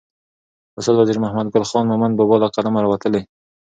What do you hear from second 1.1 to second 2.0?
محمدګل خان